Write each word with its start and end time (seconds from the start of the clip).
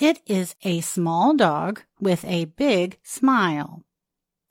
It 0.00 0.22
is 0.26 0.54
a 0.62 0.80
small 0.80 1.36
dog 1.36 1.82
with 2.00 2.24
a 2.24 2.46
big 2.46 2.98
smile. 3.02 3.84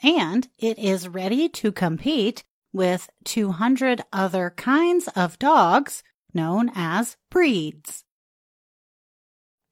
And 0.04 0.48
it 0.60 0.78
is 0.78 1.08
ready 1.08 1.50
to 1.50 1.72
compete 1.72 2.44
with 2.72 3.10
200 3.24 4.04
other 4.14 4.52
kinds 4.52 5.08
of 5.16 5.40
dogs 5.40 6.04
known 6.36 6.70
as 6.76 7.18
breeds. 7.32 8.04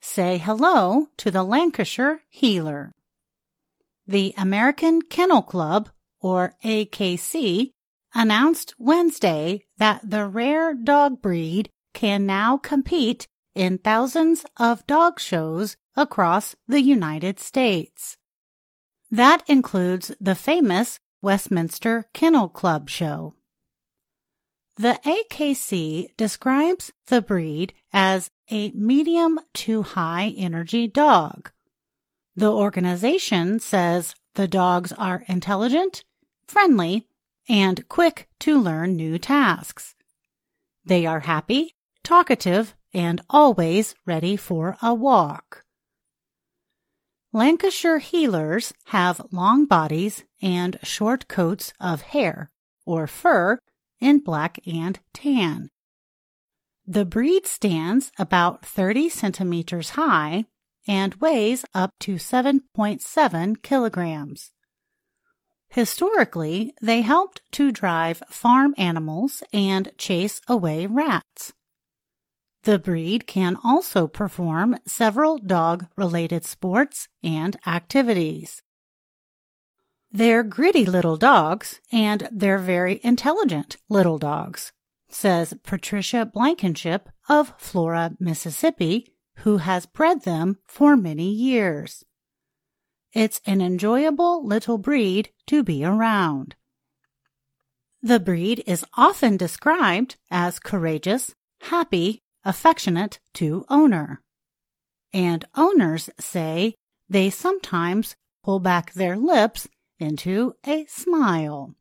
Say 0.01 0.39
hello 0.39 1.09
to 1.17 1.29
the 1.29 1.43
Lancashire 1.43 2.21
Heeler. 2.27 2.95
The 4.07 4.33
American 4.35 5.03
Kennel 5.03 5.43
Club, 5.43 5.89
or 6.19 6.55
AKC, 6.65 7.73
announced 8.15 8.73
Wednesday 8.79 9.65
that 9.77 10.09
the 10.09 10.25
rare 10.25 10.73
dog 10.73 11.21
breed 11.21 11.69
can 11.93 12.25
now 12.25 12.57
compete 12.57 13.27
in 13.57 13.79
thousands 13.79 14.45
of 14.57 14.85
dog 14.85 15.19
shows 15.19 15.77
across 15.95 16.55
the 16.67 16.79
United 16.79 17.39
States. 17.39 18.17
That 19.09 19.43
includes 19.47 20.11
the 20.21 20.35
famous 20.35 20.99
Westminster 21.23 22.05
Kennel 22.13 22.49
Club 22.49 22.87
show. 22.87 23.33
The 24.75 24.99
AKC 25.03 26.15
describes 26.17 26.91
the 27.07 27.19
breed 27.19 27.73
as 27.91 28.29
a 28.51 28.69
medium 28.71 29.39
to 29.55 29.81
high 29.81 30.35
energy 30.37 30.87
dog. 30.87 31.49
The 32.35 32.51
organization 32.51 33.59
says 33.59 34.13
the 34.35 34.47
dogs 34.47 34.93
are 34.93 35.23
intelligent, 35.27 36.03
friendly, 36.47 37.07
and 37.49 37.87
quick 37.89 38.27
to 38.41 38.61
learn 38.61 38.95
new 38.95 39.17
tasks. 39.17 39.95
They 40.85 41.07
are 41.07 41.21
happy, 41.21 41.75
talkative, 42.03 42.75
and 42.97 43.21
always 43.29 43.93
ready 44.07 44.35
for 44.35 44.75
a 44.81 44.91
walk. 44.91 45.63
Lancashire 47.31 47.99
Heelers 47.99 48.73
have 48.85 49.21
long 49.31 49.65
bodies 49.65 50.23
and 50.41 50.79
short 50.81 51.27
coats 51.27 51.71
of 51.79 52.01
hair 52.01 52.49
or 52.87 53.05
fur 53.05 53.59
in 53.99 54.19
black 54.19 54.59
and 54.65 54.99
tan. 55.13 55.69
The 56.87 57.05
breed 57.05 57.45
stands 57.45 58.11
about 58.17 58.65
30 58.65 59.09
centimeters 59.09 59.91
high 59.91 60.45
and 60.87 61.13
weighs 61.15 61.65
up 61.75 61.91
to 61.99 62.15
7.7 62.15 63.61
kilograms. 63.61 64.51
Historically, 65.69 66.73
they 66.81 67.01
helped 67.01 67.41
to 67.51 67.71
drive 67.71 68.23
farm 68.29 68.73
animals 68.77 69.43
and 69.53 69.91
chase 69.97 70.41
away 70.47 70.87
rats. 70.87 71.53
The 72.67 72.77
breed 72.77 73.27
can 73.27 73.55
also 73.63 74.07
perform 74.07 74.75
several 74.85 75.37
dog 75.37 75.87
related 75.95 76.43
sports 76.43 77.07
and 77.23 77.55
activities. 77.65 78.61
They're 80.11 80.43
gritty 80.43 80.83
little 80.83 81.15
dogs 81.15 81.79
and 81.93 82.27
they're 82.29 82.57
very 82.57 82.99
intelligent 83.03 83.77
little 83.87 84.17
dogs, 84.17 84.73
says 85.07 85.53
Patricia 85.63 86.25
Blankenship 86.25 87.07
of 87.29 87.53
Flora, 87.57 88.17
Mississippi, 88.19 89.13
who 89.45 89.59
has 89.59 89.85
bred 89.85 90.23
them 90.23 90.57
for 90.65 90.97
many 90.97 91.31
years. 91.31 92.03
It's 93.13 93.39
an 93.45 93.61
enjoyable 93.61 94.45
little 94.45 94.77
breed 94.77 95.29
to 95.45 95.63
be 95.63 95.85
around. 95.85 96.55
The 98.01 98.19
breed 98.19 98.61
is 98.67 98.83
often 98.97 99.37
described 99.37 100.17
as 100.29 100.59
courageous, 100.59 101.33
happy, 101.61 102.23
affectionate 102.43 103.19
to 103.35 103.65
owner. 103.69 104.21
And 105.13 105.45
owners 105.55 106.09
say 106.19 106.75
they 107.09 107.29
sometimes 107.29 108.15
pull 108.43 108.59
back 108.59 108.93
their 108.93 109.17
lips 109.17 109.67
into 109.99 110.53
a 110.65 110.85
smile. 110.85 111.75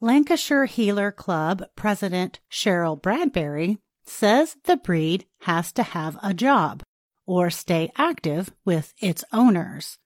Lancashire 0.00 0.64
Heeler 0.64 1.12
Club 1.12 1.64
President 1.76 2.40
Cheryl 2.50 3.00
Bradbury 3.00 3.78
says 4.04 4.56
the 4.64 4.76
breed 4.76 5.26
has 5.42 5.72
to 5.72 5.82
have 5.82 6.18
a 6.22 6.32
job 6.32 6.82
or 7.26 7.50
stay 7.50 7.92
active 7.96 8.50
with 8.64 8.94
its 8.98 9.24
owners. 9.32 9.98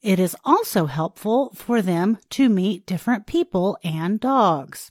It 0.00 0.20
is 0.20 0.36
also 0.44 0.86
helpful 0.86 1.52
for 1.54 1.82
them 1.82 2.18
to 2.30 2.48
meet 2.48 2.86
different 2.86 3.26
people 3.26 3.76
and 3.82 4.20
dogs. 4.20 4.90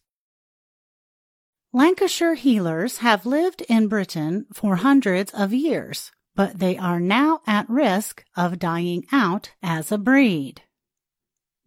Lancashire 1.78 2.36
Heelers 2.36 2.98
have 3.02 3.24
lived 3.24 3.62
in 3.70 3.88
Britain 3.88 4.48
for 4.52 4.78
hundreds 4.78 5.32
of 5.32 5.54
years, 5.54 6.12
but 6.36 6.58
they 6.58 6.76
are 6.76 7.00
now 7.00 7.42
at 7.46 7.70
risk 7.70 8.24
of 8.36 8.58
dying 8.58 9.06
out 9.12 9.52
as 9.62 9.92
a 9.92 10.00
breed. 10.00 10.64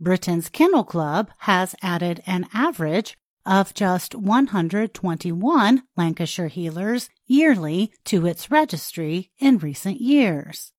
Britain's 0.01 0.49
Kennel 0.49 0.83
Club 0.83 1.31
has 1.39 1.77
added 1.81 2.25
an 2.27 2.49
average 2.53 3.17
of 3.47 3.73
just 3.73 4.17
121 4.17 5.83
Lancashire 5.97 6.49
Heelers 6.49 7.09
yearly 7.29 7.93
to 8.07 8.27
its 8.27 8.51
registry 8.51 9.31
in 9.39 9.59
recent 9.59 10.01
years. 10.01 10.73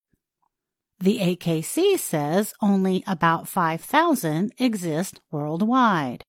The 1.00 1.20
AKC 1.20 1.98
says 1.98 2.54
only 2.62 3.02
about 3.08 3.48
5,000 3.48 4.52
exist 4.60 5.22
worldwide. 5.32 6.26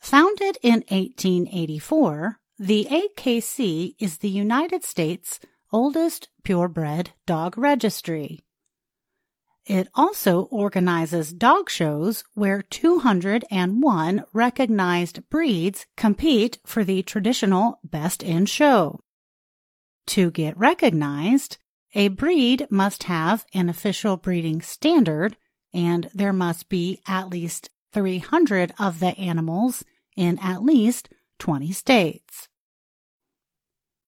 Founded 0.00 0.56
in 0.62 0.82
1884, 0.88 2.40
the 2.58 2.88
AKC 2.90 3.94
is 3.98 4.18
the 4.18 4.30
United 4.30 4.82
States' 4.82 5.38
oldest 5.72 6.28
purebred 6.42 7.10
dog 7.26 7.56
registry. 7.56 8.40
It 9.66 9.88
also 9.94 10.42
organizes 10.44 11.32
dog 11.32 11.70
shows 11.70 12.24
where 12.34 12.62
201 12.62 14.24
recognized 14.32 15.28
breeds 15.28 15.86
compete 15.96 16.58
for 16.64 16.82
the 16.82 17.02
traditional 17.02 17.78
Best 17.84 18.22
in 18.22 18.46
Show. 18.46 19.00
To 20.08 20.30
get 20.30 20.56
recognized, 20.56 21.58
a 21.94 22.08
breed 22.08 22.66
must 22.70 23.04
have 23.04 23.44
an 23.54 23.68
official 23.68 24.16
breeding 24.16 24.62
standard 24.62 25.36
and 25.72 26.10
there 26.14 26.32
must 26.32 26.68
be 26.68 27.00
at 27.06 27.28
least 27.28 27.68
300 27.92 28.72
of 28.78 29.00
the 29.00 29.18
animals 29.18 29.84
in 30.16 30.38
at 30.40 30.62
least 30.62 31.08
20 31.38 31.72
states. 31.72 32.49